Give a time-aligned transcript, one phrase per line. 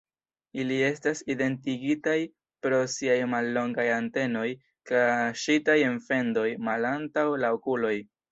[0.61, 2.15] Ili estas identigitaj
[2.65, 4.47] pro siaj mallongaj antenoj,
[4.93, 7.95] kaŝitaj en fendoj malantaŭ la okuloj.